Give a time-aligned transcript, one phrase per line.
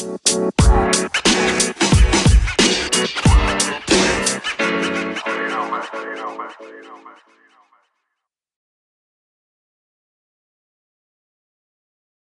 [0.00, 1.09] Bye.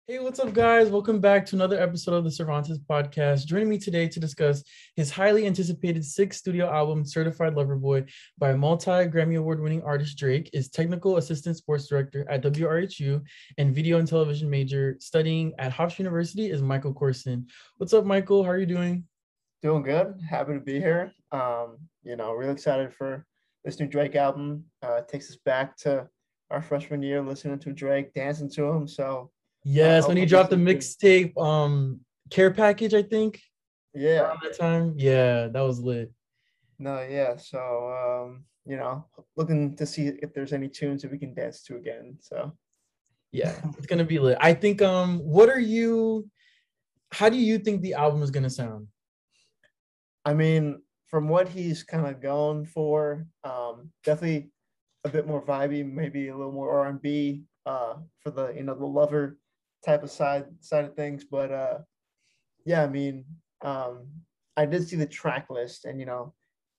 [0.10, 0.88] Hey, what's up, guys?
[0.88, 3.46] Welcome back to another episode of the Cervantes podcast.
[3.46, 4.64] Joining me today to discuss
[4.96, 8.06] his highly anticipated sixth studio album, Certified Lover Boy,
[8.38, 13.22] by multi Grammy Award winning artist Drake, is technical assistant sports director at WRHU
[13.58, 17.46] and video and television major studying at Hofstra University is Michael Coursen.
[17.76, 18.46] What's up, Michael?
[18.46, 19.04] How are you doing?
[19.62, 20.22] Doing good.
[20.30, 21.12] Happy to be here.
[21.34, 23.26] Um, you know, really excited for
[23.66, 24.64] this new Drake album.
[24.82, 26.08] Uh, takes us back to
[26.50, 28.88] our freshman year listening to Drake, dancing to him.
[28.88, 29.32] So,
[29.70, 32.00] Yes, Uh, when he dropped the mixtape, um,
[32.30, 33.42] care package, I think.
[33.94, 36.10] yeah, Around that time, yeah, that was lit.
[36.80, 37.36] no, yeah.
[37.36, 37.60] So,
[37.92, 41.76] um, you know, looking to see if there's any tunes that we can dance to
[41.76, 42.18] again.
[42.22, 42.54] So,
[43.34, 44.38] Yeah, it's gonna be lit.
[44.40, 44.82] I think.
[44.82, 46.30] Um, what are you?
[47.12, 48.88] How do you think the album is gonna sound?
[50.24, 54.52] I mean, from what he's kind of going for, um, definitely
[55.04, 58.64] a bit more vibey, maybe a little more R and B uh, for the you
[58.64, 59.38] know the lover
[59.86, 61.24] type of side side of things.
[61.24, 61.78] But uh,
[62.66, 63.26] yeah, I mean,
[63.62, 64.08] um,
[64.56, 66.34] I did see the track list, and you know,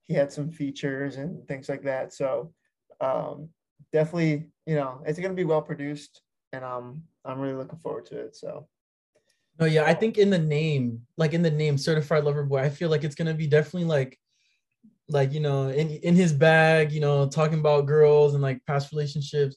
[0.05, 2.13] he had some features and things like that.
[2.13, 2.53] So
[3.01, 3.49] um,
[3.93, 8.19] definitely, you know, it's gonna be well produced, and um, I'm really looking forward to
[8.19, 8.37] it.
[8.37, 8.69] So
[9.59, 12.71] No, yeah, I think in the name, like in the name, certified lover boy, I
[12.71, 14.19] feel like it's gonna be definitely like,
[15.09, 18.93] like you know, in in his bag, you know, talking about girls and like past
[18.93, 19.57] relationships.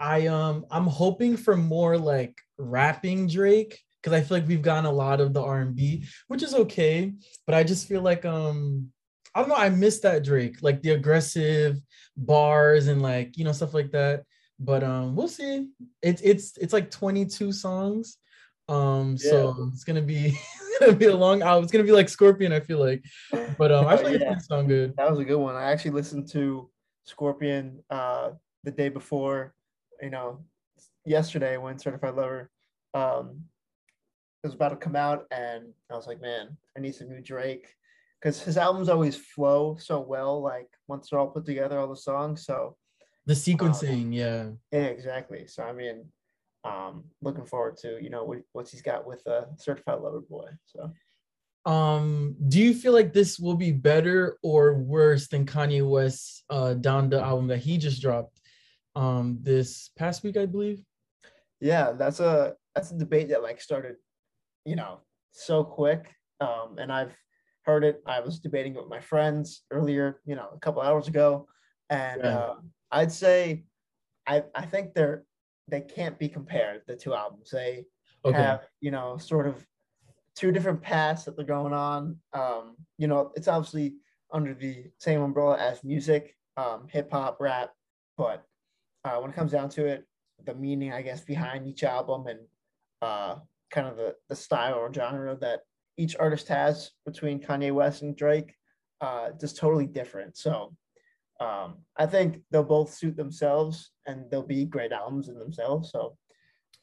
[0.00, 4.86] I um I'm hoping for more like rapping Drake because I feel like we've gotten
[4.86, 7.12] a lot of the R and B, which is okay,
[7.46, 8.90] but I just feel like um
[9.34, 11.78] I don't know, I miss that Drake, like the aggressive
[12.16, 14.24] bars and like you know stuff like that.
[14.58, 15.68] But um we'll see.
[16.02, 18.18] It's it's it's like 22 songs.
[18.68, 20.38] Um, so it's gonna be
[20.80, 21.64] gonna be a long album.
[21.64, 23.02] It's gonna be like Scorpion, I feel like.
[23.58, 24.30] But um, I feel like it's Yeah.
[24.30, 24.94] gonna sound good.
[24.96, 25.54] That was a good one.
[25.56, 26.68] I actually listened to
[27.04, 28.32] Scorpion uh,
[28.64, 29.54] the day before,
[30.02, 30.44] you know,
[31.08, 32.50] yesterday when Certified Lover
[32.94, 33.44] um,
[34.44, 37.74] was about to come out, and I was like, man, I need some new Drake
[38.20, 40.42] because his albums always flow so well.
[40.42, 42.44] Like once they're all put together, all the songs.
[42.44, 42.76] So
[43.26, 44.50] The sequencing, yeah.
[44.72, 45.46] yeah, exactly.
[45.46, 46.04] So I mean,
[46.64, 50.48] um, looking forward to you know what what he's got with uh, Certified Lover Boy.
[50.66, 50.92] So.
[51.70, 56.74] Um, do you feel like this will be better or worse than Kanye West's uh
[56.78, 58.40] Donda album that he just dropped
[58.96, 60.80] um this past week, I believe?
[61.60, 63.96] Yeah that's a that's a debate that like started
[64.64, 65.00] you know
[65.32, 67.16] so quick um and i've
[67.64, 71.08] heard it i was debating it with my friends earlier you know a couple hours
[71.08, 71.46] ago
[71.90, 72.36] and Yeah.
[72.36, 72.54] uh,
[72.92, 73.64] i'd say
[74.26, 75.24] i i think they're
[75.68, 77.84] they can't be compared the two albums they
[78.24, 78.36] Okay.
[78.38, 79.64] have you know sort of
[80.34, 83.96] two different paths that they're going on um you know it's obviously
[84.32, 87.70] under the same umbrella as music um hip hop rap
[88.16, 88.44] but
[89.04, 90.04] uh when it comes down to it
[90.44, 92.40] the meaning i guess behind each album and
[93.02, 93.36] uh
[93.70, 95.60] kind of the the style or genre that
[95.96, 98.54] each artist has between kanye west and drake
[99.00, 100.74] uh just totally different so
[101.40, 106.16] um i think they'll both suit themselves and they'll be great albums in themselves so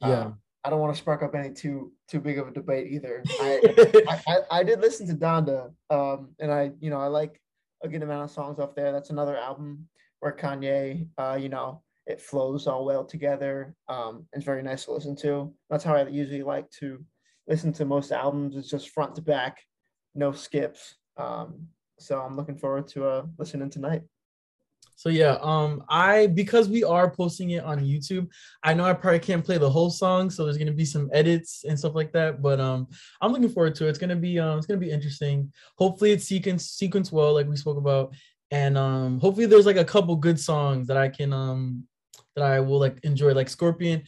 [0.02, 0.30] uh, Yeah.
[0.64, 3.22] I don't want to spark up any too too big of a debate either.
[3.40, 7.40] I, I, I I did listen to Donda, um, and I you know I like
[7.84, 8.90] a good amount of songs off there.
[8.90, 9.86] That's another album
[10.18, 13.74] where Kanye, uh, you know, it flows all well together.
[13.88, 15.52] Um, it's very nice to listen to.
[15.70, 17.04] That's how I usually like to
[17.48, 18.56] listen to most albums.
[18.56, 19.58] It's just front to back,
[20.14, 20.96] no skips.
[21.16, 21.68] Um,
[21.98, 24.02] so I'm looking forward to uh, listening tonight.
[24.98, 28.28] So yeah, um, I because we are posting it on YouTube,
[28.62, 31.64] I know I probably can't play the whole song, so there's gonna be some edits
[31.68, 32.40] and stuff like that.
[32.40, 32.88] But um,
[33.20, 33.90] I'm looking forward to it.
[33.90, 35.52] It's gonna be um, it's gonna be interesting.
[35.76, 38.14] Hopefully, it's sequence sequence well, like we spoke about,
[38.50, 41.84] and um, hopefully there's like a couple good songs that I can um,
[42.36, 44.04] that I will like enjoy, like Scorpion.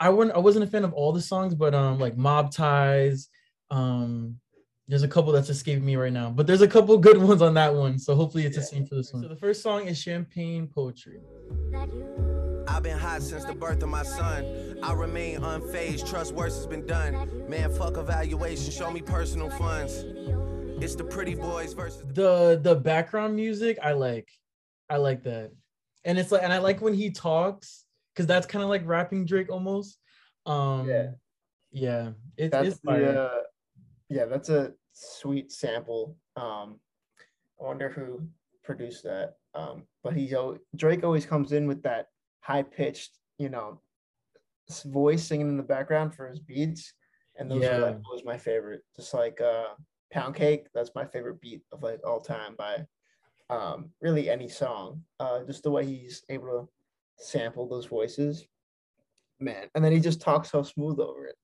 [0.00, 3.28] I wasn't I wasn't a fan of all the songs, but um, like Mob Ties,
[3.70, 4.36] um,
[4.86, 7.54] there's a couple that's escaping me right now, but there's a couple good ones on
[7.54, 7.98] that one.
[7.98, 9.22] So hopefully it's the same for this one.
[9.22, 11.20] So the first song is Champagne Poetry.
[12.68, 14.78] I've been hot since the birth of my son.
[14.82, 17.48] I remain unfazed, trust worse has been done.
[17.48, 20.04] Man, fuck evaluation, show me personal funds.
[20.80, 24.28] It's the pretty boys versus the The the background music I like.
[24.88, 25.50] I like that.
[26.04, 27.84] And it's like and I like when he talks
[28.14, 29.98] because that's kind of like rapping Drake almost.
[30.46, 31.10] Um Yeah.
[31.70, 32.10] yeah.
[32.36, 33.40] It, That's the, uh,
[34.08, 36.16] yeah, that's a sweet sample.
[36.36, 36.80] Um,
[37.60, 38.28] I wonder who
[38.64, 39.34] produced that.
[39.54, 40.34] Um, but he's
[40.76, 42.06] Drake always comes in with that
[42.40, 43.80] high pitched, you know,
[44.86, 46.92] voice singing in the background for his beats,
[47.36, 47.76] and those yeah.
[47.76, 48.82] are like was my favorite.
[48.96, 49.74] Just like uh,
[50.12, 52.84] Pound Cake, that's my favorite beat of like all time by
[53.50, 55.02] um, really any song.
[55.18, 56.68] Uh, just the way he's able to
[57.24, 58.46] sample those voices,
[59.40, 59.68] man.
[59.74, 61.36] And then he just talks so smooth over it.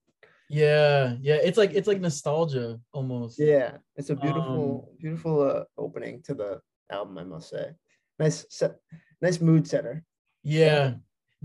[0.49, 3.39] Yeah, yeah, it's like it's like nostalgia almost.
[3.39, 6.61] Yeah, it's a beautiful, um, beautiful uh, opening to the
[6.91, 7.71] album, I must say.
[8.19, 8.75] Nice set,
[9.21, 10.03] nice mood setter.
[10.43, 10.93] Yeah,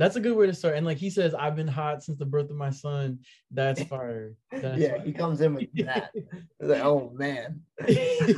[0.00, 0.76] that's a good way to start.
[0.76, 3.18] And like he says, I've been hot since the birth of my son.
[3.50, 4.32] That's fire.
[4.50, 5.02] That's yeah, fire.
[5.04, 6.10] he comes in with that.
[6.58, 7.60] Like, oh man.
[7.80, 8.34] it's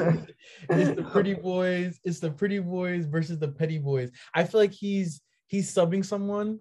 [0.69, 2.00] the pretty boys.
[2.05, 4.11] It's the pretty boys versus the petty boys.
[4.35, 6.59] I feel like he's he's subbing someone.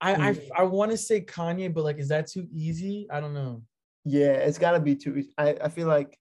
[0.00, 0.48] I I, mm.
[0.56, 3.08] I want to say Kanye, but like, is that too easy?
[3.10, 3.62] I don't know.
[4.04, 5.16] Yeah, it's got to be too.
[5.16, 5.32] Easy.
[5.36, 6.16] I I feel like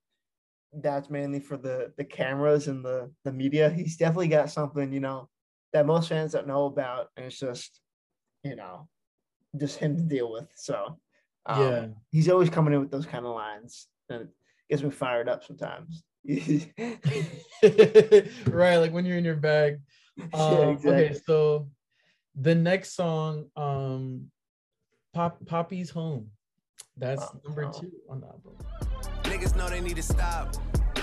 [0.74, 3.70] that's mainly for the the cameras and the the media.
[3.70, 5.30] He's definitely got something, you know,
[5.74, 7.81] that most fans don't know about, and it's just,
[8.44, 8.88] you know,
[9.58, 10.48] just him to deal with.
[10.56, 10.98] So,
[11.46, 14.30] um, yeah, he's always coming in with those kind of lines, and it
[14.70, 16.04] gets me fired up sometimes.
[18.48, 19.80] right, like when you're in your bag.
[20.34, 21.06] Um, yeah, exactly.
[21.06, 21.70] Okay, so
[22.36, 24.30] the next song, um,
[25.14, 26.28] Pop Papi's Home.
[26.98, 27.72] That's oh, number oh.
[27.72, 28.54] two on the album.
[29.24, 30.54] Niggas know they need to stop.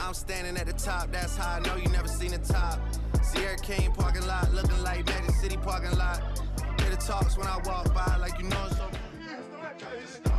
[0.01, 2.81] I'm standing at the top, that's how I know you never seen the top.
[3.23, 6.23] Sierra Kane parking lot, looking like Magic City parking lot.
[6.99, 8.89] Hear the talks when I walk by, like you know so.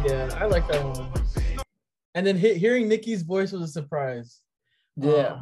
[0.05, 1.11] Yeah, I like that one.
[2.15, 4.39] And then he- hearing Nicki's voice was a surprise.
[4.95, 5.39] Yeah,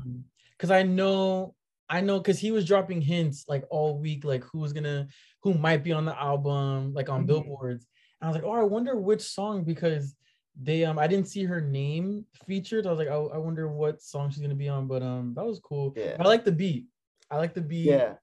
[0.52, 1.56] because um, I know,
[1.90, 5.08] I know, because he was dropping hints like all week, like who's gonna,
[5.42, 7.28] who might be on the album, like on mm-hmm.
[7.28, 7.88] billboards.
[8.22, 10.16] And I was like, oh, I wonder which song because
[10.62, 12.86] they um I didn't see her name featured.
[12.86, 15.46] I was like, oh, I wonder what song she's gonna be on, but um that
[15.46, 15.94] was cool.
[15.96, 16.18] Yeah.
[16.20, 16.86] I like the beat.
[17.32, 17.86] I like the beat.
[17.86, 18.14] Yeah.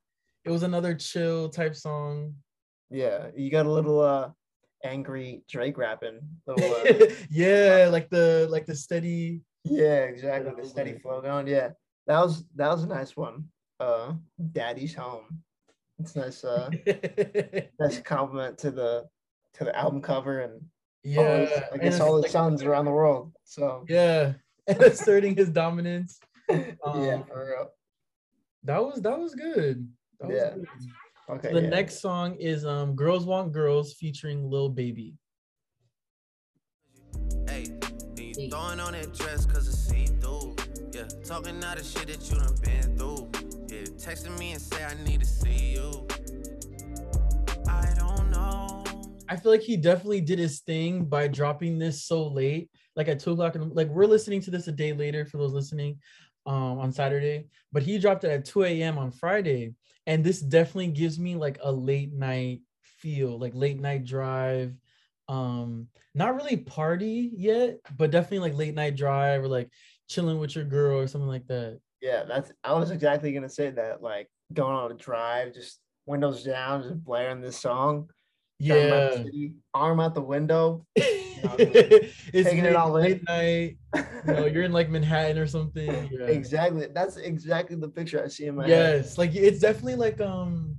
[0.45, 2.35] It was another chill type song.
[2.91, 4.31] Yeah, you got a little uh
[4.85, 6.21] angry Drake rapping.
[6.47, 9.43] Little, uh, yeah, like the like the steady.
[9.65, 10.53] Yeah, exactly.
[10.57, 11.47] The steady flow going.
[11.47, 11.71] Yeah,
[12.07, 13.49] that was that was a nice one.
[13.81, 14.13] Uh,
[14.53, 15.43] Daddy's home.
[15.99, 16.45] It's nice.
[16.45, 16.71] Uh,
[17.81, 19.07] nice compliment to the
[19.55, 20.61] to the album cover and
[21.03, 23.33] yeah, I guess all his like, sons around the world.
[23.45, 24.35] So yeah,
[24.67, 26.19] and asserting his dominance.
[26.51, 27.71] Um, yeah, for real.
[28.65, 29.89] That was that was good.
[30.21, 30.55] That yeah.
[30.55, 30.91] Was good.
[31.31, 31.49] Okay.
[31.49, 31.69] So the yeah.
[31.69, 35.15] next song is um "Girls Want Girls" featuring Lil Baby.
[37.49, 37.67] Hey,
[38.17, 40.57] you throwing on that dress cause it's see through.
[40.93, 43.31] Yeah, talking out of shit that you done been through.
[43.69, 46.07] Yeah, texting me and say I need to see you.
[47.69, 48.85] I don't know.
[49.29, 53.19] I feel like he definitely did his thing by dropping this so late, like at
[53.19, 53.55] two o'clock.
[53.55, 55.99] And like we're listening to this a day later for those listening
[56.47, 58.99] um, on Saturday, but he dropped it at 2 a.m.
[58.99, 59.75] on Friday.
[60.07, 64.75] And this definitely gives me like a late night feel, like late night drive.
[65.29, 69.71] Um, not really party yet, but definitely like late night drive or like
[70.09, 71.81] chilling with your girl or something like that.
[72.03, 74.03] Yeah, that's I was exactly gonna say that.
[74.03, 78.09] Like going on a drive, just windows down, just blaring this song
[78.65, 79.23] yeah.
[79.75, 80.87] arm out the window.
[81.45, 83.23] You know, it's taking late, it all in.
[83.29, 83.77] night
[84.27, 85.91] you know, you're in like manhattan or something.
[86.11, 86.27] Yeah.
[86.27, 86.87] exactly.
[86.93, 88.71] That's exactly the picture i see in my head.
[88.71, 89.19] yes head.
[89.19, 90.77] like it's definitely like um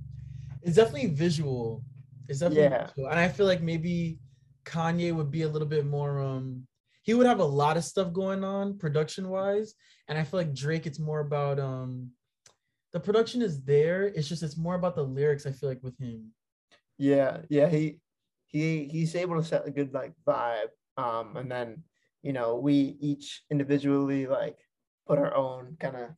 [0.62, 1.84] it's definitely visual.
[2.28, 2.86] It's definitely yeah.
[2.88, 3.08] visual.
[3.08, 4.18] and i feel like maybe
[4.64, 6.66] kanye would be a little bit more um
[7.02, 9.74] he would have a lot of stuff going on production wise
[10.08, 12.10] and i feel like drake it's more about um
[12.92, 14.04] the production is there.
[14.04, 16.32] It's just it's more about the lyrics i feel like with him
[16.98, 17.98] yeah, yeah, he
[18.46, 20.68] he he's able to set a good like vibe.
[20.96, 21.82] Um, and then
[22.22, 24.56] you know we each individually like
[25.06, 26.10] put our own kind of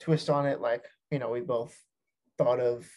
[0.00, 0.60] twist on it.
[0.60, 1.76] Like you know we both
[2.36, 2.88] thought of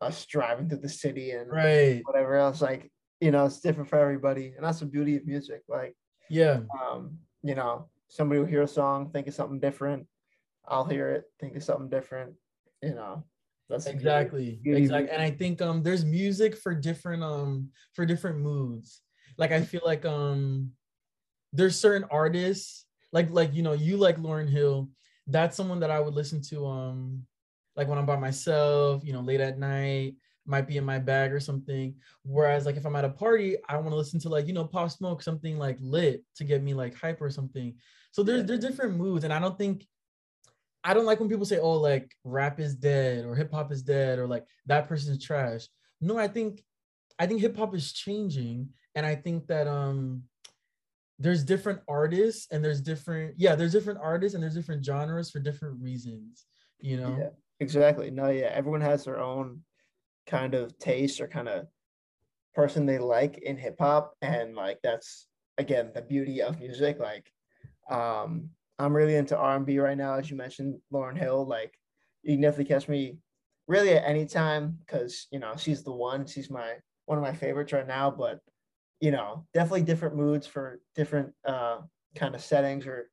[0.00, 2.60] us driving through the city and right whatever else.
[2.60, 2.90] Like
[3.20, 5.62] you know it's different for everybody, and that's the beauty of music.
[5.68, 5.96] Like
[6.28, 10.06] yeah, um, you know somebody will hear a song, think of something different.
[10.68, 12.34] I'll hear it, think of something different.
[12.82, 13.24] You know,
[13.68, 15.10] that's exactly exactly.
[15.10, 19.02] And I think um there's music for different um for different moods.
[19.38, 20.70] Like I feel like um
[21.52, 24.90] there's certain artists like like you know you like Lauryn Hill.
[25.26, 27.22] That's someone that I would listen to um
[27.74, 30.14] like when I'm by myself, you know, late at night,
[30.46, 31.94] might be in my bag or something.
[32.22, 34.64] Whereas like if I'm at a party, I want to listen to like, you know,
[34.64, 37.74] pop smoke, something like lit to get me like hype or something.
[38.12, 38.46] So there's yeah.
[38.46, 39.24] there's different moods.
[39.24, 39.86] And I don't think
[40.86, 43.82] I don't like when people say, "Oh, like rap is dead" or "hip hop is
[43.82, 45.66] dead" or like that person's trash.
[46.00, 46.62] No, I think
[47.18, 50.22] I think hip hop is changing, and I think that um
[51.18, 55.40] there's different artists and there's different yeah there's different artists and there's different genres for
[55.40, 56.46] different reasons.
[56.78, 57.16] You know.
[57.18, 58.10] Yeah, exactly.
[58.12, 59.62] No, yeah, everyone has their own
[60.28, 61.66] kind of taste or kind of
[62.54, 65.26] person they like in hip hop, and like that's
[65.58, 67.00] again the beauty of music.
[67.00, 67.28] Like,
[67.90, 71.46] um, I'm really into R&B right now, as you mentioned, Lauryn Hill.
[71.46, 71.74] Like,
[72.22, 73.18] you can definitely catch me
[73.68, 76.26] really at any time because you know she's the one.
[76.26, 76.74] She's my
[77.06, 78.10] one of my favorites right now.
[78.10, 78.40] But
[79.00, 81.78] you know, definitely different moods for different uh,
[82.14, 83.08] kind of settings or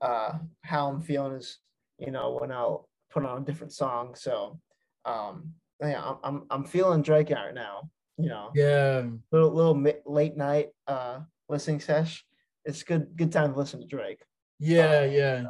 [0.00, 1.58] uh, how I'm feeling is
[1.98, 4.14] you know when I'll put on a different song.
[4.14, 4.60] So
[5.04, 7.90] um, yeah, I'm I'm, feeling Drake right now.
[8.16, 9.02] You know, yeah,
[9.32, 12.24] little little late night uh, listening sesh.
[12.64, 14.22] It's good good time to listen to Drake.
[14.58, 15.44] Yeah, um, yeah,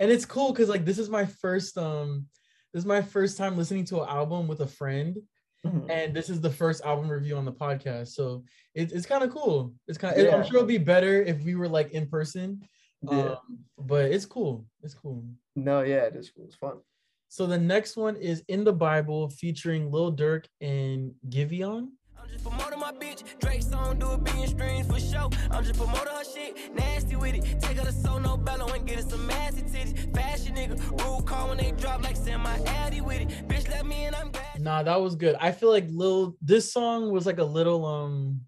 [0.00, 2.26] and it's cool because like this is my first um
[2.72, 5.16] this is my first time listening to an album with a friend.
[5.64, 5.90] Mm-hmm.
[5.90, 8.08] And this is the first album review on the podcast.
[8.08, 9.72] So it, it's kind of cool.
[9.88, 10.36] It's kind of, yeah.
[10.36, 12.60] I'm sure it'll be better if we were like in person.
[13.00, 13.36] Yeah.
[13.36, 13.38] Um,
[13.78, 14.66] but it's cool.
[14.82, 15.24] It's cool.
[15.56, 16.44] No, yeah, it is cool.
[16.44, 16.80] It's fun.
[17.28, 21.88] So the next one is In the Bible featuring Lil Durk and Giveon.
[22.24, 23.22] I'm just promoting my bitch.
[23.38, 25.28] Drake song do a billion streams for show.
[25.50, 26.74] I'm just promoting her shit.
[26.74, 27.60] Nasty with it.
[27.60, 30.14] Take her to so no bellow and get her some massy titties.
[30.16, 31.02] Fashion nigga.
[31.02, 33.28] Rule call when they drop like send my addy with it.
[33.46, 34.58] Bitch let me in, I'm glad.
[34.58, 35.36] Nah, that was good.
[35.38, 38.40] I feel like Lil this song was like a little um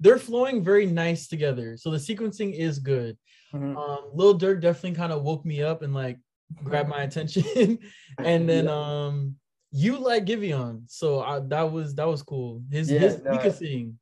[0.00, 1.76] they're flowing very nice together.
[1.76, 3.16] So the sequencing is good.
[3.54, 3.76] Mm-hmm.
[3.76, 6.18] Um Lil Durk definitely kind of woke me up and like
[6.64, 7.78] grabbed my attention.
[8.18, 8.72] and then yeah.
[8.72, 9.36] um
[9.72, 12.62] you like Giveon, so I, that was that was cool.
[12.70, 13.98] His yeah, his no, sing.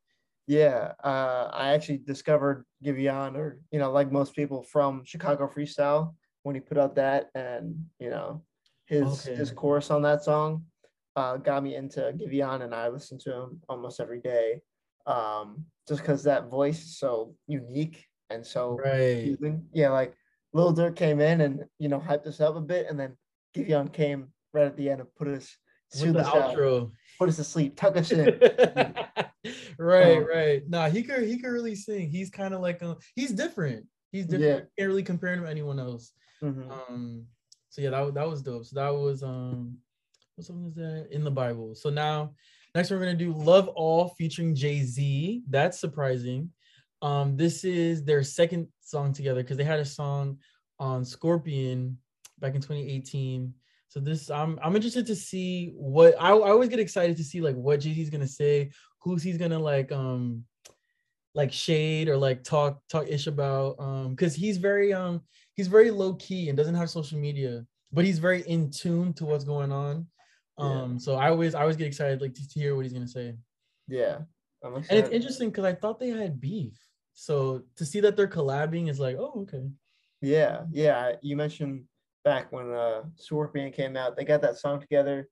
[0.47, 6.13] Yeah, uh, I actually discovered Giveon, or you know, like most people from Chicago Freestyle
[6.43, 8.43] when he put out that, and you know,
[8.85, 9.35] his okay.
[9.35, 10.65] his chorus on that song
[11.15, 14.61] uh, got me into Giveon, and I listen to him almost every day,
[15.05, 19.37] um, just because that voice is so unique and so right.
[19.73, 20.15] Yeah, like
[20.51, 23.15] Lil Durk came in and you know hyped us up a bit, and then
[23.55, 25.55] Giveon came right at the end and put us
[25.99, 26.83] with the outro.
[26.83, 28.25] Out, put us to sleep, tuck us in.
[29.77, 30.61] right, um, right.
[30.67, 32.09] Nah, he could he could really sing.
[32.09, 33.85] He's kind of like a, he's different.
[34.11, 34.43] He's different.
[34.45, 34.83] Yeah.
[34.83, 36.11] Can't really compare him to anyone else.
[36.43, 36.71] Mm-hmm.
[36.71, 37.25] Um.
[37.69, 38.65] So yeah, that that was dope.
[38.65, 39.77] So that was um,
[40.35, 41.75] what song is that in the Bible?
[41.75, 42.33] So now,
[42.75, 45.43] next we're gonna do "Love All" featuring Jay Z.
[45.49, 46.49] That's surprising.
[47.01, 50.37] Um, this is their second song together because they had a song
[50.79, 51.97] on Scorpion
[52.39, 53.53] back in 2018
[53.91, 57.41] so this I'm I'm interested to see what I, I always get excited to see
[57.41, 58.71] like what Jay-Z's gonna say,
[59.01, 60.45] who's he's gonna like um
[61.35, 65.19] like shade or like talk talk ish about um because he's very um
[65.55, 69.25] he's very low key and doesn't have social media, but he's very in tune to
[69.25, 70.07] what's going on.
[70.57, 70.97] Um yeah.
[70.97, 73.35] so I always I always get excited like to, to hear what he's gonna say.
[73.89, 74.19] Yeah.
[74.63, 76.79] And it's interesting because I thought they had beef.
[77.13, 79.67] So to see that they're collabing is like, oh, okay.
[80.21, 81.13] Yeah, yeah.
[81.21, 81.83] You mentioned
[82.23, 84.15] back when uh Scorpion came out.
[84.15, 85.27] They got that song together.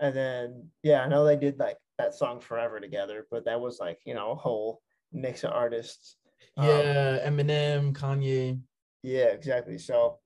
[0.00, 3.78] And then yeah, I know they did like that song forever together, but that was
[3.78, 4.80] like, you know, a whole
[5.12, 6.16] mix of artists.
[6.56, 8.60] Yeah, um, Eminem, Kanye.
[9.02, 9.78] Yeah, exactly.
[9.78, 10.18] So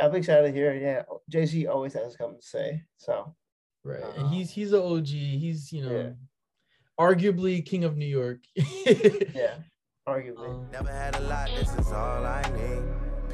[0.00, 0.74] I'm excited to hear.
[0.74, 2.82] Yeah, Jay Z always has something to say.
[2.96, 3.34] So
[3.84, 5.06] right, uh, and he's he's an OG.
[5.06, 6.10] He's you know, yeah.
[6.98, 8.38] arguably king of New York.
[8.56, 9.56] yeah,
[10.08, 10.48] arguably.
[10.48, 11.50] Um, Never had a lot.
[11.56, 12.45] This is all I need.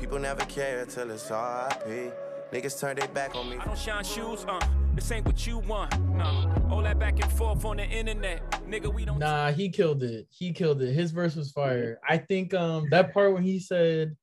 [0.02, 2.12] People never care till it's RIP.
[2.52, 3.56] Niggas turn their back on me.
[3.56, 4.58] I don't shine shoes, uh.
[4.96, 5.96] This ain't what you want.
[6.16, 6.52] No.
[6.72, 8.50] All that back and forth on the internet.
[8.68, 10.26] Nigga, we don't Nah, he killed it.
[10.28, 10.92] He killed it.
[10.92, 12.00] His verse was fire.
[12.06, 14.16] I think um that part when he said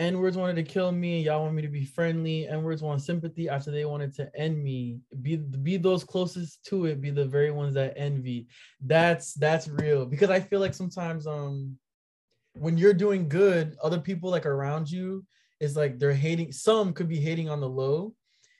[0.00, 2.48] N-words wanted to kill me, and y'all want me to be friendly.
[2.48, 4.98] N-words want sympathy after they wanted to end me.
[5.22, 8.48] Be be those closest to it, be the very ones that envy.
[8.84, 10.04] That's that's real.
[10.04, 11.78] Because I feel like sometimes um
[12.54, 15.24] when you're doing good, other people like around you
[15.60, 16.52] is like they're hating.
[16.52, 18.14] Some could be hating on the low,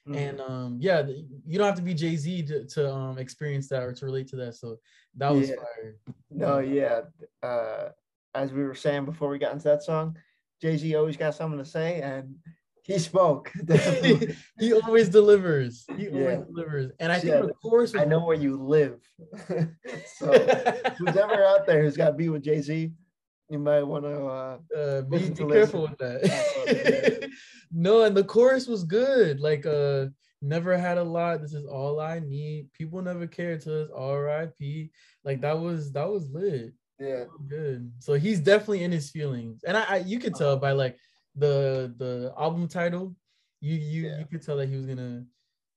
[0.09, 0.19] mm-hmm.
[0.19, 1.03] and um, yeah,
[1.47, 4.29] you don't have to be Jay Z to, to um experience that or to relate
[4.29, 4.55] to that.
[4.55, 4.79] So
[5.17, 5.57] that was yeah.
[5.57, 5.97] fire.
[6.31, 7.01] No, yeah.
[7.43, 7.89] Uh,
[8.35, 10.17] as we were saying before we got into that song,
[10.61, 12.37] Jay Z always got something to say, and
[12.83, 13.53] he spoke.
[14.59, 15.85] he always delivers.
[15.97, 16.11] He yeah.
[16.11, 16.93] always delivers.
[16.99, 17.95] And I think the chorus.
[17.95, 19.01] I know where you live.
[20.17, 20.33] so
[20.99, 22.93] who's ever out there who's got to be with Jay Z,
[23.51, 27.31] you might want to uh, uh, be, be careful with that.
[27.73, 29.41] no, and the chorus was good.
[29.41, 30.07] Like uh
[30.41, 31.43] never had a lot.
[31.43, 32.73] This is all I need.
[32.73, 33.89] People never cared to us.
[33.95, 34.91] R.I.P.
[35.25, 36.73] Like that was that was lit.
[36.99, 37.91] Yeah, good.
[37.99, 40.97] So he's definitely in his feelings, and I, I you could tell by like
[41.35, 43.15] the the album title.
[43.61, 44.19] You you yeah.
[44.19, 45.25] you could tell that he was gonna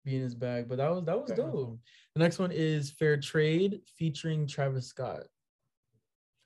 [0.05, 0.69] be in his bag.
[0.69, 1.79] But that was that was dope.
[2.13, 5.23] The next one is Fair Trade featuring Travis Scott.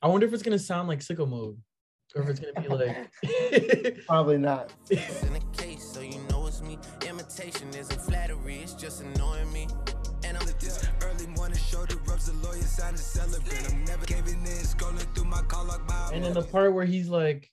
[0.02, 1.58] I wonder if it's gonna sound like sicko mode,
[2.16, 4.74] or if it's gonna be like probably not.
[7.08, 9.68] Imitation isn't flattery, it's just annoying me.
[10.24, 10.88] And I'm politics.
[11.04, 13.72] Early morning show the rubs, the lawyer signed to celebrate.
[13.72, 15.82] I'm never giving in, scrolling through my call log.
[16.14, 17.50] And then the part where he's like,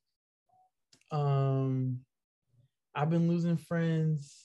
[1.11, 2.01] um,
[2.95, 4.44] I've been losing friends.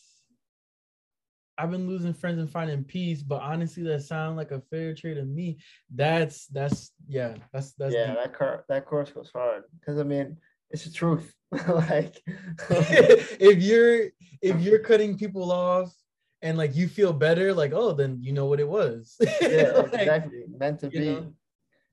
[1.60, 5.16] I've been losing friends and finding peace, but honestly, that sound like a fair trade
[5.16, 5.58] to me.
[5.94, 8.08] That's that's yeah, that's that's yeah.
[8.08, 8.16] Deep.
[8.16, 10.38] That car that course goes hard because I mean
[10.70, 11.34] it's the truth.
[11.68, 12.22] like
[12.70, 14.08] if you're
[14.42, 15.94] if you're cutting people off
[16.42, 19.18] and like you feel better, like oh, then you know what it was.
[19.42, 20.44] yeah, like, exactly.
[20.58, 21.00] Meant to be.
[21.00, 21.34] Know?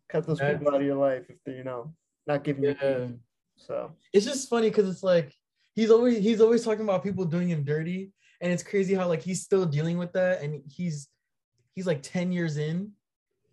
[0.08, 1.92] Cut those people out of your life if they, you know,
[2.28, 2.74] not giving yeah.
[2.80, 3.18] you.
[3.56, 5.34] So it's just funny because it's like
[5.74, 9.22] he's always he's always talking about people doing him dirty, and it's crazy how like
[9.22, 11.08] he's still dealing with that, and he's
[11.74, 12.92] he's like ten years in,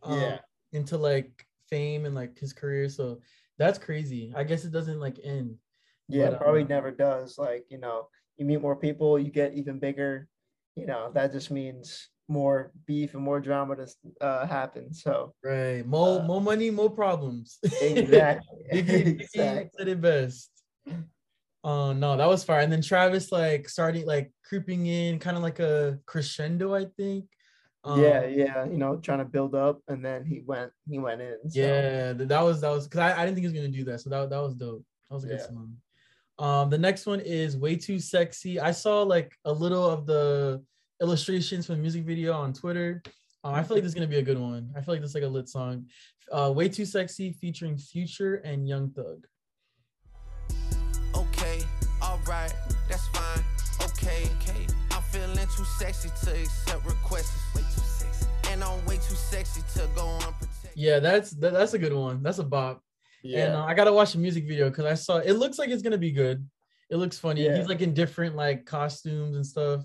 [0.03, 0.37] um, yeah,
[0.71, 2.89] into like fame and like his career.
[2.89, 3.19] So
[3.57, 4.33] that's crazy.
[4.35, 5.55] I guess it doesn't like end.
[6.09, 7.37] Yeah, but, probably um, never does.
[7.37, 10.27] Like you know, you meet more people, you get even bigger.
[10.75, 13.87] You know, that just means more beef and more drama to
[14.21, 14.93] uh, happen.
[14.93, 17.59] So right, more uh, more money, more problems.
[17.81, 18.65] Exactly.
[18.71, 19.69] exactly.
[19.77, 20.49] said it best.
[21.63, 22.59] Oh no, that was fire.
[22.59, 27.25] And then Travis like starting like creeping in, kind of like a crescendo, I think.
[27.85, 31.21] Um, yeah, yeah, you know, trying to build up, and then he went, he went
[31.21, 31.37] in.
[31.49, 31.59] So.
[31.59, 34.01] Yeah, that was that was because I, I didn't think he was gonna do that,
[34.01, 34.85] so that that was dope.
[35.09, 35.47] That was a good yeah.
[35.47, 35.77] song.
[36.39, 38.59] Um, the next one is way too sexy.
[38.59, 40.63] I saw like a little of the
[41.01, 43.03] illustrations from the music video on Twitter.
[43.43, 44.71] Um, I feel like this is gonna be a good one.
[44.75, 45.87] I feel like this is like a lit song.
[46.31, 49.27] Uh, Way Too Sexy featuring Future and Young Thug.
[52.23, 52.53] Okay, all right,
[52.89, 53.43] that's fine.
[53.81, 54.65] Okay, okay.
[54.91, 57.33] I'm feeling too sexy to accept requests.
[57.53, 60.33] Way too sexy, and I'm way too sexy to go on.
[60.75, 62.23] Yeah, that's that, that's a good one.
[62.23, 62.81] That's a bop.
[63.23, 63.45] Yeah.
[63.45, 65.81] And uh, I gotta watch the music video because I saw it looks like it's
[65.81, 66.47] gonna be good.
[66.89, 67.43] It looks funny.
[67.43, 67.57] Yeah.
[67.57, 69.81] He's like in different like costumes and stuff.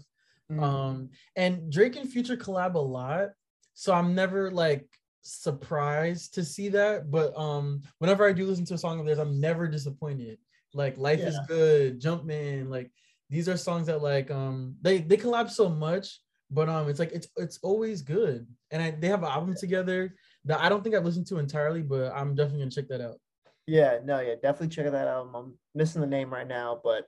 [0.51, 0.63] Mm.
[0.63, 3.31] Um, and Drake and Future collab a lot,
[3.75, 4.87] so I'm never like
[5.23, 7.11] surprised to see that.
[7.11, 10.39] But um, whenever I do listen to a song of theirs, I'm never disappointed.
[10.75, 11.29] Like Life yeah.
[11.29, 12.91] is Good, Jumpman, like
[13.31, 17.13] these are songs that like um they they collab so much, but um it's like
[17.13, 18.47] it's it's always good.
[18.71, 20.15] And I, they have an album together
[20.45, 23.21] that I don't think I've listened to entirely, but I'm definitely gonna check that out.
[23.67, 25.29] Yeah, no, yeah, definitely check that out.
[25.35, 27.05] I'm missing the name right now, but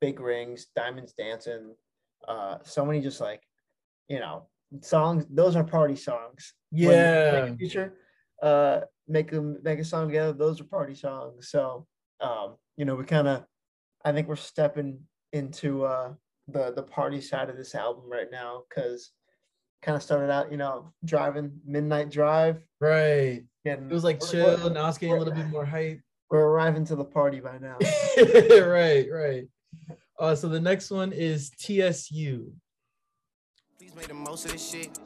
[0.00, 1.74] Big Rings, Diamonds Dancing,
[2.28, 3.42] uh so many just like
[4.08, 4.46] you know
[4.82, 7.94] songs those are party songs yeah future
[8.42, 11.86] uh make them make a song together those are party songs so
[12.20, 13.44] um you know we kind of
[14.06, 14.98] i think we're stepping
[15.34, 16.14] into uh
[16.48, 19.10] the the party side of this album right now because
[19.82, 24.70] kind of started out you know driving midnight drive right getting, it was like chill
[24.70, 27.76] now it's getting a little bit more hype we're arriving to the party by now
[28.66, 29.44] right right
[30.18, 32.52] uh, so the next one is TSU.
[33.78, 34.98] Please make the most of this shit.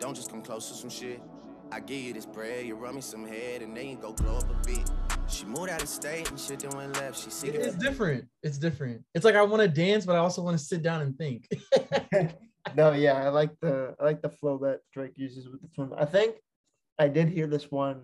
[0.00, 1.22] Don't just come close to some shit.
[1.70, 4.38] I give you this bread, you run me some head, and then you go blow
[4.38, 4.90] up a bit.
[5.28, 7.22] She moved out of state and shit then went left.
[7.22, 8.24] She see It's different.
[8.42, 9.02] It's different.
[9.14, 11.46] It's like I want to dance, but I also want to sit down and think.
[12.76, 15.92] no, yeah, I like the I like the flow that Drake uses with this one.
[15.96, 16.36] I think
[16.98, 18.02] I did hear this one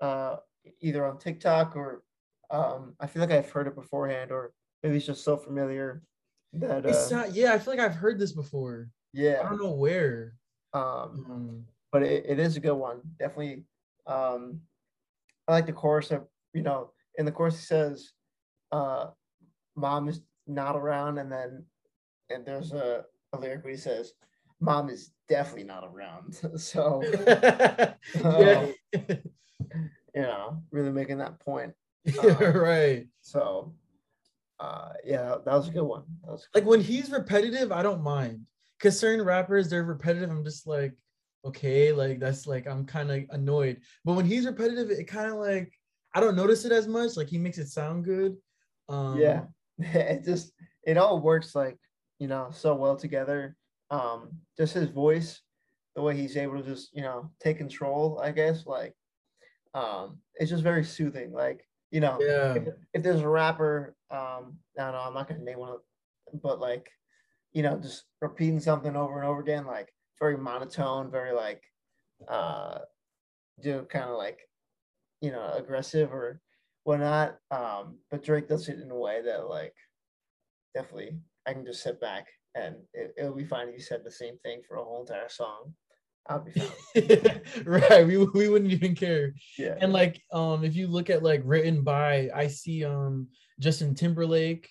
[0.00, 0.36] uh
[0.80, 2.02] either on TikTok or
[2.50, 6.02] um I feel like I've heard it beforehand or maybe it's just so familiar
[6.54, 8.88] that uh, not, yeah, I feel like I've heard this before.
[9.12, 10.34] Yeah, I don't know where.
[10.72, 13.00] Um, um but it, it is a good one.
[13.20, 13.64] Definitely.
[14.08, 14.60] Um,
[15.46, 18.12] I like the chorus of you know in the course he says,
[18.72, 19.06] uh,
[19.76, 21.64] "Mom is not around," and then
[22.30, 24.12] and there's a, a lyric where he says,
[24.60, 27.94] "Mom is definitely not around." so, yeah.
[28.24, 28.74] Um,
[30.14, 31.72] you know, really making that point.
[32.22, 33.06] Um, right.
[33.22, 33.72] So
[34.60, 36.04] uh, yeah, that was a good one.
[36.22, 38.40] Was like when he's repetitive, I don't mind.
[38.80, 40.30] Cause certain rappers, they're repetitive.
[40.30, 40.92] I'm just like,
[41.44, 43.80] okay, like that's like I'm kind of annoyed.
[44.04, 45.72] But when he's repetitive, it kind of like
[46.14, 47.16] I don't notice it as much.
[47.16, 48.36] Like he makes it sound good.
[48.88, 49.44] Um, yeah,
[49.78, 50.52] it just
[50.84, 51.78] it all works like
[52.18, 53.56] you know so well together.
[53.90, 55.40] Um, just his voice,
[55.94, 58.20] the way he's able to just you know take control.
[58.22, 58.94] I guess like,
[59.74, 61.32] um, it's just very soothing.
[61.32, 62.54] Like you know, yeah.
[62.54, 65.76] if, if there's a rapper, um, I don't know, I'm not gonna name one,
[66.42, 66.90] but like,
[67.52, 71.62] you know, just repeating something over and over again, like very monotone, very like,
[72.26, 72.78] uh,
[73.62, 74.40] do kind of like,
[75.24, 76.40] you know, aggressive or
[76.84, 77.38] whatnot.
[77.50, 79.74] Um, but Drake does it in a way that like,
[80.74, 84.10] definitely, I can just sit back and it, it'll be fine if you said the
[84.10, 85.72] same thing for a whole entire song.
[86.26, 87.40] I'll be fine.
[87.64, 88.06] right.
[88.06, 89.34] We, we wouldn't even care.
[89.58, 89.76] Yeah.
[89.80, 93.28] And like um if you look at like written by, I see um
[93.60, 94.68] Justin Timberlake,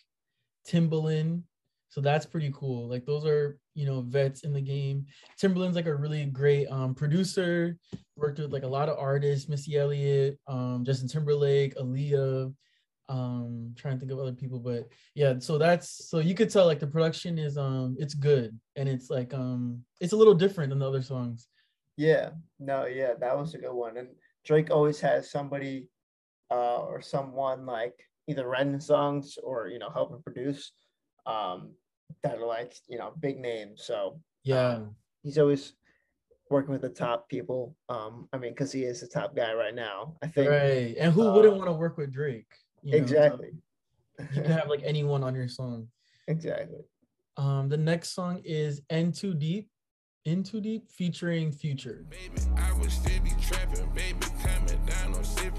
[0.68, 1.44] Timbaland,
[1.94, 2.90] So that's pretty cool.
[2.90, 5.06] Like those are, you know, vets in the game.
[5.40, 7.78] Timbaland's like a really great um, producer.
[8.16, 12.52] Worked with like a lot of artists, Missy Elliott, um, Justin Timberlake, Aaliyah.
[13.10, 15.38] Um, trying to think of other people, but yeah.
[15.38, 19.12] So that's so you could tell like the production is um it's good and it's
[19.12, 21.48] like um it's a little different than the other songs.
[21.96, 23.98] Yeah, no, yeah, that was a good one.
[23.98, 24.08] And
[24.46, 25.90] Drake always has somebody
[26.50, 27.94] uh, or someone like
[28.28, 30.72] either writing songs or you know helping produce
[31.28, 31.74] um,
[32.24, 33.84] that are like you know big names.
[33.84, 35.74] So yeah, um, he's always
[36.50, 37.76] working with the top people.
[37.90, 40.16] Um, I mean, because he is the top guy right now.
[40.22, 40.50] I think.
[40.50, 42.52] Right, and who uh, wouldn't want to work with Drake?
[42.84, 43.52] You exactly.
[44.20, 44.28] Know?
[44.36, 45.88] you can have like anyone on your song.
[46.30, 46.80] Exactly.
[47.36, 49.70] Um, the next song is "In Too Deep."
[50.24, 52.06] In Too Deep featuring Future.
[52.10, 52.40] Baby,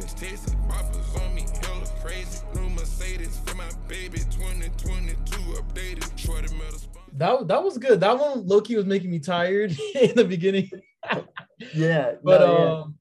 [0.04, 1.86] I was still be trapping, baby, coming down on sipping, tasting offers on me, hella
[2.02, 2.44] crazy.
[2.54, 6.80] New Mercedes for my baby, 2022 updated, shorty metal.
[7.14, 8.00] That, that was good.
[8.00, 10.70] That one, Loki was making me tired in the beginning.
[11.74, 12.72] yeah, but no, yeah.
[12.72, 12.94] um,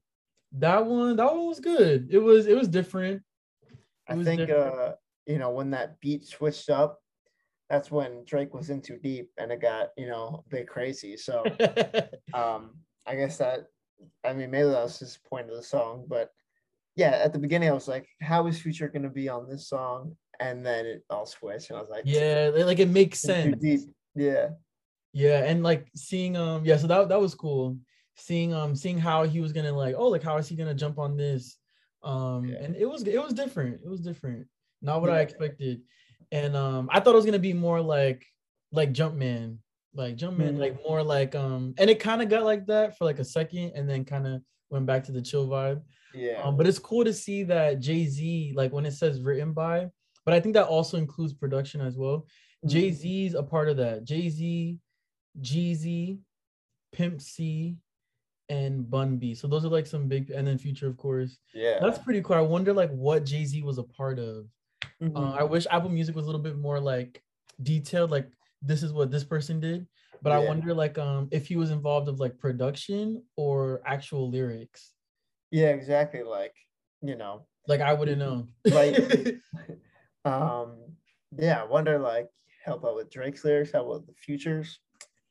[0.54, 2.08] that one, that one was good.
[2.10, 3.22] It was, it was different.
[3.70, 4.80] It I was think, different.
[4.80, 4.92] uh,
[5.26, 7.00] you know, when that beat switched up,
[7.70, 11.18] that's when Drake was in too deep and it got, you know, a bit crazy.
[11.18, 11.44] So
[12.34, 13.66] um I guess that
[14.24, 16.30] I mean maybe that was just the point of the song, but
[16.96, 20.16] yeah, at the beginning I was like, how is Future gonna be on this song?
[20.40, 23.64] And then it all switched and I was like, Yeah, like it makes sense.
[24.16, 24.50] Yeah.
[25.14, 27.78] Yeah, and like seeing um yeah, so that that was cool.
[28.16, 31.00] Seeing um seeing how he was gonna like, oh, like how is he gonna jump
[31.00, 31.58] on this?
[32.04, 32.58] Um yeah.
[32.64, 33.82] and it was it was different.
[33.84, 34.48] It was different.
[34.82, 35.18] Not what yeah.
[35.18, 35.82] I expected
[36.32, 38.26] and um I thought it was gonna be more like
[38.74, 39.60] like Jumpman,
[39.94, 40.58] like Jumpman, mm-hmm.
[40.58, 43.72] like more like um, and it kind of got like that for like a second,
[43.76, 45.82] and then kind of went back to the chill vibe.
[46.14, 46.42] Yeah.
[46.44, 49.90] Um, but it's cool to see that Jay Z, like when it says written by,
[50.26, 52.18] but I think that also includes production as well.
[52.18, 52.70] Mm-hmm.
[52.70, 54.04] Jay Z's a part of that.
[54.04, 54.78] Jay Z,
[55.42, 56.20] Jeezy,
[56.92, 57.78] Pimp C,
[58.50, 59.34] and Bun B.
[59.34, 61.38] So those are like some big, and then Future, of course.
[61.54, 61.80] Yeah.
[61.82, 62.36] That's pretty cool.
[62.36, 64.46] I wonder like what Jay Z was a part of.
[65.02, 65.18] Mm-hmm.
[65.18, 67.22] Uh, I wish Apple Music was a little bit more like
[67.62, 68.30] detailed, like
[68.62, 69.88] this is what this person did.
[70.22, 70.38] But yeah.
[70.38, 74.93] I wonder like um if he was involved of like production or actual lyrics.
[75.54, 76.24] Yeah, exactly.
[76.24, 76.56] Like,
[77.04, 77.46] you know.
[77.68, 78.48] Like I wouldn't know.
[78.66, 78.98] like
[80.26, 80.78] um
[81.38, 82.28] yeah, I wonder like
[82.66, 84.80] help out with Drake's lyrics, help out with the futures.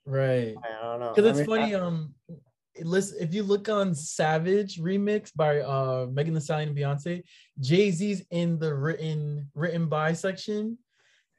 [0.06, 0.54] Right.
[0.64, 1.12] I don't know.
[1.14, 2.14] Because it's I mean, funny, I, um
[2.82, 7.24] listen if you look on Savage remix by uh Megan Thee Stallion and Beyonce,
[7.60, 10.78] Jay Z's in the written written by section,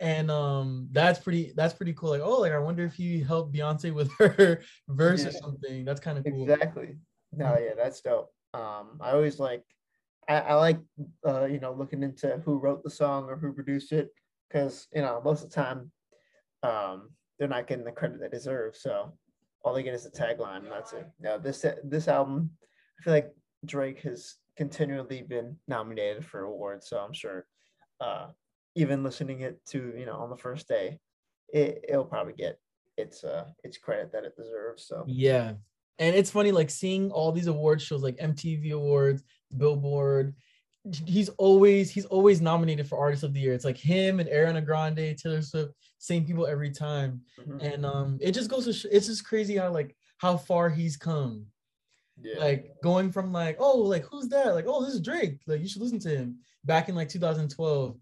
[0.02, 2.10] and um that's pretty that's pretty cool.
[2.10, 5.30] Like oh like I wonder if he helped Beyonce with her verse yeah.
[5.30, 5.86] or something.
[5.86, 6.44] That's kind of cool.
[6.44, 6.98] Exactly.
[7.32, 8.33] No, yeah, that's dope.
[8.54, 9.64] Um, I always like
[10.30, 10.80] I, I like
[11.26, 14.10] uh you know looking into who wrote the song or who produced it
[14.48, 15.92] because you know most of the time
[16.62, 18.76] um they're not getting the credit they deserve.
[18.76, 19.14] So
[19.64, 21.08] all they get is a tagline, and that's it.
[21.20, 22.52] Now this this album,
[23.00, 23.32] I feel like
[23.66, 27.46] Drake has continually been nominated for awards, so I'm sure,
[28.00, 28.28] uh,
[28.76, 31.00] even listening it to you know on the first day,
[31.50, 32.60] it it'll probably get
[32.98, 34.86] its uh its credit that it deserves.
[34.86, 35.54] So yeah,
[36.00, 39.24] and it's funny like seeing all these award shows like MTV Awards,
[39.56, 40.36] Billboard.
[41.06, 43.54] He's always he's always nominated for Artist of the Year.
[43.54, 47.22] It's like him and Ariana Grande, Taylor Swift same people every time.
[47.40, 47.66] Mm-hmm.
[47.66, 50.98] And um, it just goes to sh- it's just crazy how like how far he's
[50.98, 51.46] come.
[52.22, 52.40] Yeah.
[52.40, 54.54] Like going from like, oh, like who's that?
[54.54, 55.40] Like, oh, this is Drake.
[55.48, 57.98] Like you should listen to him back in like 2012.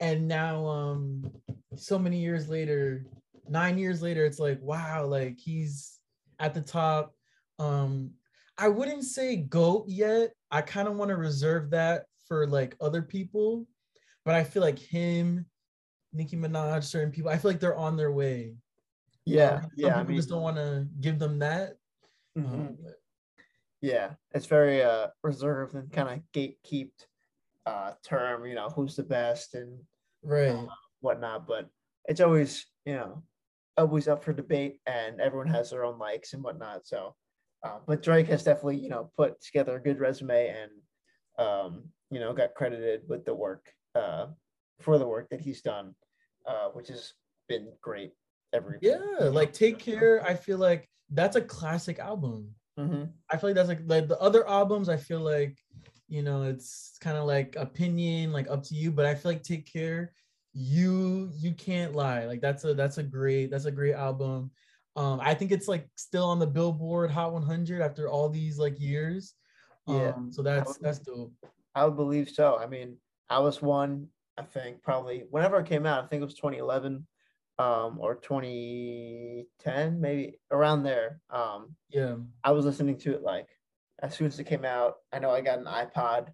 [0.00, 1.30] And now um
[1.76, 3.06] so many years later,
[3.48, 5.98] nine years later, it's like, wow, like he's
[6.38, 7.14] at the top.
[7.58, 8.12] Um,
[8.56, 10.30] I wouldn't say GOAT yet.
[10.50, 13.66] I kind of want to reserve that for like other people,
[14.24, 15.46] but I feel like him
[16.12, 17.30] Nicki Minaj, certain people.
[17.30, 18.54] I feel like they're on their way.
[19.24, 19.88] Yeah, um, yeah.
[19.88, 21.74] People I mean, just don't want to give them that.
[22.36, 22.54] Mm-hmm.
[22.54, 22.78] Um,
[23.80, 27.06] yeah, it's very uh reserved and kind of gatekept
[27.66, 28.46] uh term.
[28.46, 29.78] You know, who's the best and
[30.22, 30.66] right uh,
[31.00, 31.46] whatnot.
[31.46, 31.68] But
[32.06, 33.22] it's always you know
[33.76, 36.86] always up for debate, and everyone has their own likes and whatnot.
[36.86, 37.14] So,
[37.62, 40.70] uh, but Drake has definitely you know put together a good resume and
[41.44, 44.26] um you know got credited with the work uh
[44.80, 45.94] for the work that he's done,
[46.46, 47.14] uh, which has
[47.48, 48.12] been great.
[48.52, 50.24] Every yeah, like Take Care.
[50.24, 52.54] I feel like that's a classic album.
[52.78, 53.04] Mm-hmm.
[53.30, 54.88] I feel like that's like like the other albums.
[54.88, 55.58] I feel like
[56.08, 58.90] you know it's kind of like opinion, like up to you.
[58.90, 60.14] But I feel like Take Care,
[60.54, 62.24] you you can't lie.
[62.24, 64.50] Like that's a that's a great that's a great album.
[64.98, 68.80] Um, I think it's like still on the Billboard Hot 100 after all these like
[68.80, 69.34] years.
[69.86, 71.32] Yeah, um, so that's would, that's dope.
[71.74, 72.58] I would believe so.
[72.58, 72.96] I mean,
[73.30, 77.06] I was one I think probably whenever it came out, I think it was 2011.
[77.58, 81.20] um, or 2010, maybe around there.
[81.28, 82.16] Um, Yeah.
[82.44, 83.48] I was listening to it like
[84.00, 84.96] as soon as it came out.
[85.12, 86.28] I know I got an iPod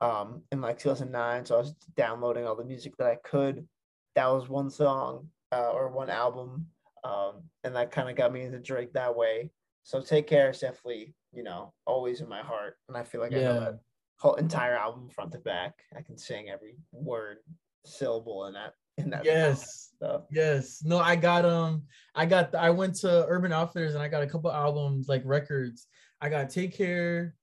[0.00, 3.68] um, in like 2009, so I was downloading all the music that I could.
[4.14, 6.66] That was one song uh, or one album,
[7.04, 9.50] um, and that kind of got me into Drake that way.
[9.82, 13.32] So Take Care is definitely, you know, always in my heart, and I feel like
[13.32, 13.60] I know Yeah.
[13.60, 13.78] that
[14.18, 15.74] whole entire album front to back.
[15.96, 17.38] I can sing every word,
[17.84, 18.72] syllable in that.
[18.96, 19.24] In that.
[19.24, 19.90] Yes.
[20.00, 20.82] So Yes.
[20.84, 21.82] No, I got um
[22.14, 25.88] I got I went to Urban Outfitters and I got a couple albums like records.
[26.20, 27.34] I got Take Care,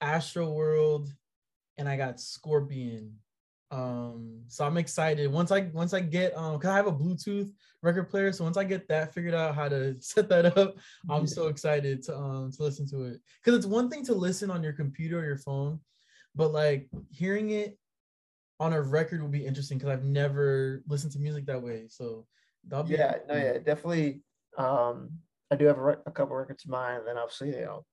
[0.00, 1.12] Astro World,
[1.78, 3.16] and I got Scorpion.
[3.74, 5.30] Um so I'm excited.
[5.30, 7.50] Once I once I get um cuz I have a Bluetooth
[7.82, 10.76] record player, so once I get that figured out how to set that up,
[11.10, 13.20] I'm so excited to um to listen to it.
[13.42, 15.80] Cuz it's one thing to listen on your computer or your phone,
[16.34, 17.76] but like hearing it
[18.60, 21.88] on a record will be interesting because I've never listened to music that way.
[21.88, 22.26] So
[22.68, 24.22] that'll be yeah, no, yeah, definitely.
[24.56, 25.18] Um,
[25.50, 27.84] I do have a, a couple records of mine, and then obviously, you know,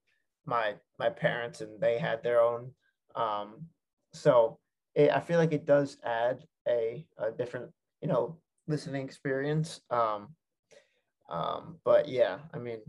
[0.46, 2.72] my my parents and they had their own.
[3.15, 3.65] Um,
[4.13, 4.60] so
[4.95, 9.82] it, I feel like it does add a, a different, you know, listening experience.
[9.89, 10.30] Um,
[11.30, 12.80] um, but yeah, I mean,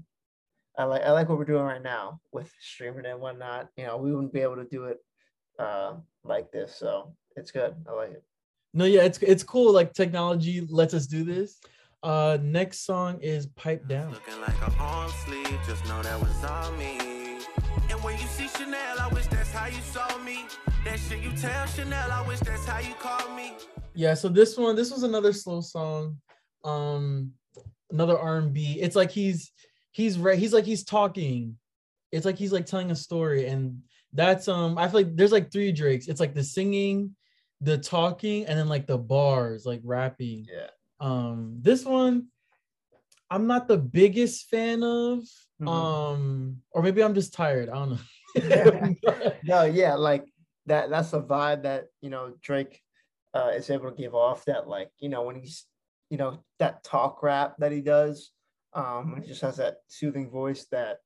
[0.79, 3.69] I like I like what we're doing right now with streaming and whatnot.
[3.77, 4.99] You know, we wouldn't be able to do it
[5.59, 7.75] uh, like this, so it's good.
[7.88, 8.25] I like it.
[8.75, 9.73] No, yeah, it's it's cool.
[9.73, 11.61] Like technology lets us do this.
[12.03, 16.45] Uh, next song is "Pipe Down." Looking like a arm sleeve, just know that was
[16.45, 16.99] on me.
[17.91, 20.47] And when you see Chanel, I wish that's how you saw me.
[20.85, 23.53] That shit you tell Chanel, I wish that's how you call me.
[23.95, 26.19] Yeah, so this one, this was another slow song.
[26.65, 27.33] Um,
[27.91, 28.79] another R&B.
[28.81, 29.53] It's like he's
[29.91, 31.57] he's re- he's like he's talking.
[32.11, 33.81] It's like he's like telling a story, and
[34.12, 34.79] that's um.
[34.79, 36.09] I feel like there's like three Drakes.
[36.09, 37.15] It's like the singing,
[37.61, 40.47] the talking, and then like the bars, like rapping.
[40.51, 40.69] Yeah.
[41.01, 42.29] Um, this one,
[43.31, 45.21] I'm not the biggest fan of.
[45.61, 45.69] Mhm.
[45.69, 47.69] Um, or maybe I'm just tired.
[47.69, 47.99] I don't know.
[49.45, 50.25] no, yeah, like
[50.66, 50.90] that.
[50.90, 52.81] That's the vibe that you know Drake
[53.35, 54.45] uh, is able to give off.
[54.47, 55.66] That like you know when he's
[56.11, 58.31] you know that talk rap that he does.
[58.75, 60.99] Um, he just has that soothing voice that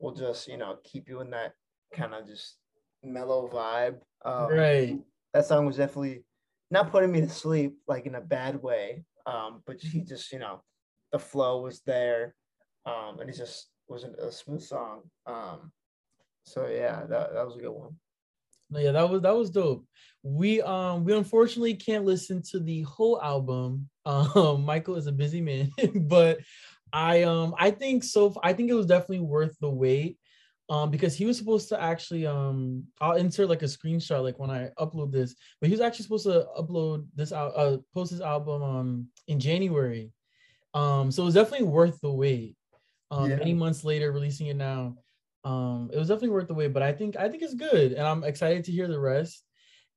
[0.00, 1.52] will just you know keep you in that
[1.92, 2.56] kind of just
[3.02, 3.98] mellow vibe.
[4.24, 4.98] Um, right.
[5.32, 6.24] That song was definitely
[6.70, 9.04] not putting me to sleep like in a bad way.
[9.26, 10.62] Um, but he just you know
[11.12, 12.34] the flow was there,
[12.86, 15.02] um, and it just was a, a smooth song.
[15.26, 15.72] Um,
[16.44, 17.96] so yeah, that, that was a good one.
[18.70, 19.86] No, yeah, that was that was dope.
[20.22, 23.88] We um we unfortunately can't listen to the whole album.
[24.06, 26.40] Um, Michael is a busy man, but
[26.92, 28.34] I um I think so.
[28.42, 30.18] I think it was definitely worth the wait.
[30.68, 34.50] Um, because he was supposed to actually um I'll insert like a screenshot like when
[34.50, 38.20] I upload this, but he was actually supposed to upload this out uh post his
[38.20, 40.12] album um in January.
[40.74, 42.56] Um, so it was definitely worth the wait.
[43.10, 43.36] Um, Yeah.
[43.36, 44.96] many months later, releasing it now
[45.44, 48.06] um it was definitely worth the wait but i think i think it's good and
[48.06, 49.44] i'm excited to hear the rest.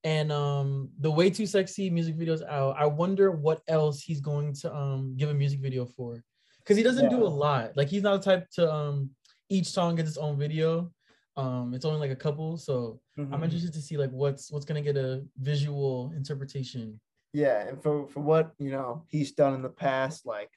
[0.03, 2.75] And um the way too sexy music videos out.
[2.77, 6.23] I wonder what else he's going to um give a music video for.
[6.59, 7.75] Because he doesn't do a lot.
[7.75, 9.09] Like he's not the type to um
[9.49, 10.91] each song gets its own video.
[11.35, 13.43] Um it's only like a couple so i'm Mhm.
[13.45, 16.99] interested to see like what's what's gonna get a visual interpretation.
[17.33, 20.51] Yeah, and for for what you know he's done in the past, like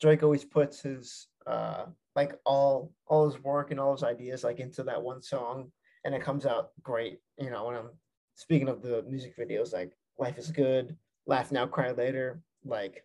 [0.00, 4.60] Drake always puts his uh like all all his work and all his ideas like
[4.60, 5.72] into that one song,
[6.04, 7.18] and it comes out great.
[7.38, 7.90] You know, when I'm
[8.34, 13.04] speaking of the music videos, like Life is Good, Laugh Now, Cry Later, like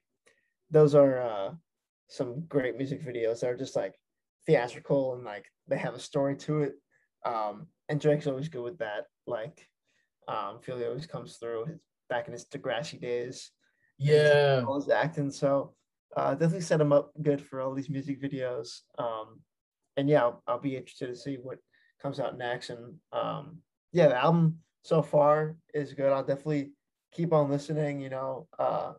[0.71, 1.51] those are uh
[2.07, 3.95] some great music videos that are just like
[4.45, 6.73] theatrical and like they have a story to it.
[7.25, 9.05] Um, and Drake's always good with that.
[9.27, 9.67] Like,
[10.27, 13.51] um, Philly always comes through his back in his Degrassi days.
[13.97, 15.31] yeah all his acting.
[15.31, 15.73] So
[16.15, 18.81] uh, definitely set him up good for all these music videos.
[18.97, 19.41] Um,
[19.97, 21.59] and yeah, I'll, I'll be interested to see what
[22.01, 22.69] comes out next.
[22.69, 23.57] And um,
[23.91, 26.11] yeah, the album so far is good.
[26.11, 26.71] I'll definitely
[27.13, 28.01] keep on listening.
[28.01, 28.93] You know, uh,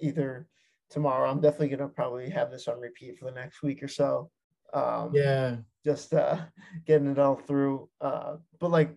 [0.00, 0.48] either
[0.90, 1.30] tomorrow.
[1.30, 4.30] I'm definitely gonna probably have this on repeat for the next week or so.
[4.72, 6.38] Um, yeah just uh,
[6.86, 7.88] getting it all through.
[8.00, 8.96] Uh, but like,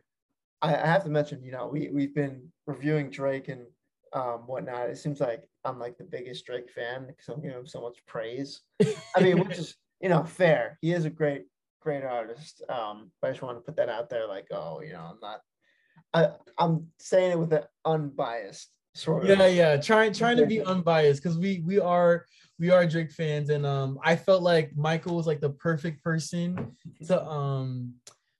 [0.61, 3.65] I, I have to mention, you know, we we've been reviewing Drake and
[4.13, 4.89] um, whatnot.
[4.89, 7.97] It seems like I'm like the biggest Drake fan because I'm giving him so much
[8.05, 8.61] praise.
[9.15, 10.77] I mean, which is you know fair.
[10.81, 11.45] He is a great
[11.81, 12.63] great artist.
[12.69, 15.19] Um, but I just want to put that out there, like, oh, you know, I'm
[15.21, 15.41] not.
[16.13, 19.39] I I'm saying it with an unbiased sort of.
[19.39, 22.25] yeah yeah trying trying to be unbiased because we we are
[22.59, 26.75] we are drake fans and um i felt like michael was like the perfect person
[27.05, 27.91] to um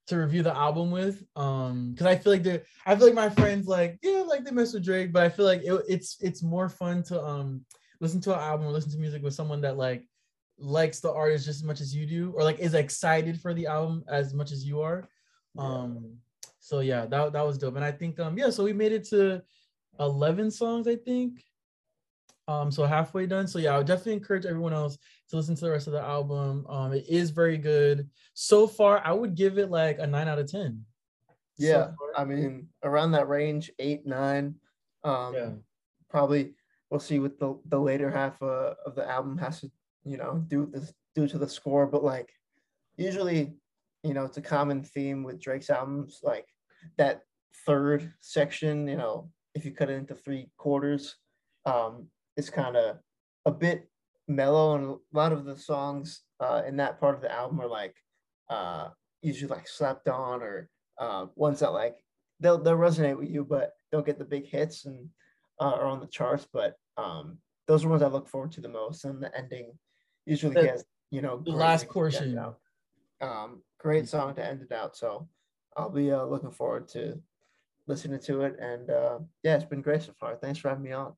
[0.06, 3.30] to review the album with um because i feel like they i feel like my
[3.30, 6.42] friends like yeah like they mess with drake but i feel like it, it's it's
[6.42, 7.64] more fun to um
[8.00, 10.06] listen to an album or listen to music with someone that like
[10.58, 13.66] likes the artist just as much as you do, or like is excited for the
[13.66, 15.08] album as much as you are.
[15.58, 16.16] Um,
[16.58, 17.76] so yeah, that that was dope.
[17.76, 19.42] And I think um yeah, so we made it to
[20.00, 21.42] 11 songs, I think.
[22.46, 23.46] Um, so halfway done.
[23.46, 24.98] So yeah, I would definitely encourage everyone else
[25.30, 26.66] to listen to the rest of the album.
[26.68, 28.08] Um, it is very good.
[28.34, 30.84] So far, I would give it like a nine out of ten.
[31.56, 34.56] Yeah, so I mean around that range, eight, nine.
[35.04, 35.50] Um yeah.
[36.10, 36.54] probably
[36.90, 39.70] we'll see what the, the later half uh, of the album has to,
[40.04, 41.86] you know, do this due to the score.
[41.86, 42.30] But like
[42.96, 43.54] usually,
[44.02, 46.46] you know, it's a common theme with Drake's albums, like
[46.98, 47.22] that
[47.66, 51.16] third section, you know, if you cut it into three quarters,
[51.66, 52.98] um, it's kind of
[53.46, 53.88] a bit
[54.28, 57.68] mellow, and a lot of the songs uh, in that part of the album are
[57.68, 57.94] like
[58.50, 58.88] uh,
[59.22, 60.68] usually like slept on or
[60.98, 61.96] uh, ones that like
[62.40, 65.08] they'll they'll resonate with you, but don't get the big hits and
[65.60, 66.46] uh, are on the charts.
[66.52, 69.72] But um, those are ones I look forward to the most, and the ending
[70.26, 72.38] usually the, gets you know the last portion.
[73.20, 74.96] Um, great song to end it out.
[74.96, 75.28] So
[75.76, 77.20] I'll be uh, looking forward to
[77.86, 78.56] listening to it.
[78.58, 80.36] And uh, yeah, it's been great so far.
[80.36, 81.14] Thanks for having me on.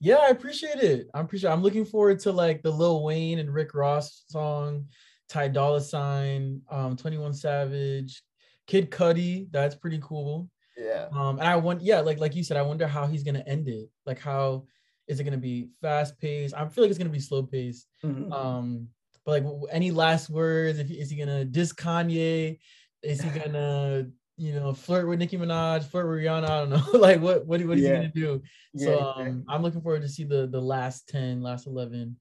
[0.00, 1.08] Yeah, I appreciate it.
[1.14, 1.50] I'm appreciate.
[1.50, 4.86] I'm looking forward to like the Lil Wayne and Rick Ross song,
[5.28, 8.22] Ty Dolla Sign, um, 21 Savage,
[8.66, 9.48] Kid Cudi.
[9.50, 10.50] That's pretty cool.
[10.76, 11.06] Yeah.
[11.12, 13.68] Um, and I want, yeah, like like you said, I wonder how he's gonna end
[13.68, 13.88] it.
[14.04, 14.66] Like, how
[15.08, 16.54] is it gonna be fast paced?
[16.54, 17.86] I feel like it's gonna be slow paced.
[18.04, 18.32] Mm-hmm.
[18.32, 18.88] Um,
[19.24, 20.78] but like, any last words?
[20.78, 22.58] If is he gonna diss Kanye?
[23.02, 26.44] Is he gonna you know, flirt with Nicki Minaj, flirt with Rihanna.
[26.44, 26.98] I don't know.
[26.98, 27.90] like what what, what is yeah.
[27.90, 28.42] he gonna do?
[28.74, 32.16] Yeah, so um I'm looking forward to see the the last 10, last 11.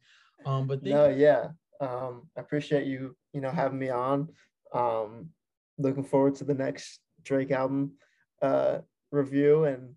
[0.45, 1.49] Um but no, yeah.
[1.81, 4.29] Um I appreciate you, you know, having me on.
[4.73, 5.29] Um
[5.77, 7.93] looking forward to the next Drake album
[8.41, 8.79] uh
[9.11, 9.95] review and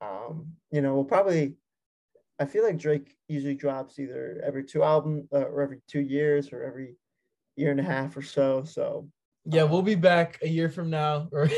[0.00, 1.56] um you know, we'll probably
[2.38, 6.50] I feel like Drake usually drops either every two album uh, or every 2 years
[6.50, 6.96] or every
[7.56, 8.64] year and a half or so.
[8.64, 9.06] So
[9.44, 11.48] yeah, we'll be back a year from now or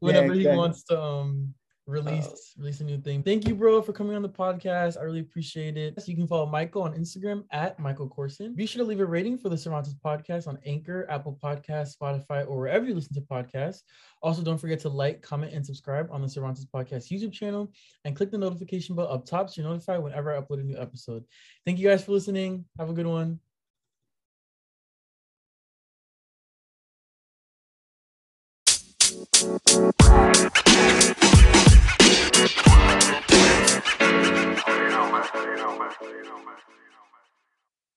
[0.00, 0.40] whenever yeah, exactly.
[0.40, 1.54] he wants to um
[1.86, 3.22] release uh, release a new thing.
[3.22, 4.98] Thank you, bro, for coming on the podcast.
[4.98, 6.00] I really appreciate it.
[6.00, 8.54] So you can follow Michael on Instagram at Michael Coursen.
[8.54, 12.46] Be sure to leave a rating for the Cervantes podcast on Anchor, Apple Podcast, Spotify,
[12.48, 13.82] or wherever you listen to podcasts.
[14.22, 17.70] Also, don't forget to like, comment, and subscribe on the Cervantes Podcast YouTube channel
[18.04, 20.78] and click the notification bell up top so you're notified whenever I upload a new
[20.78, 21.24] episode.
[21.64, 22.64] Thank you guys for listening.
[22.78, 23.40] Have a good one.